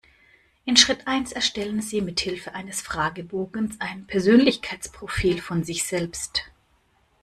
[0.65, 6.45] In Schritt eins erstellen Sie mithilfe eines Fragebogens ein Persönlichkeitsprofil von sich selbst.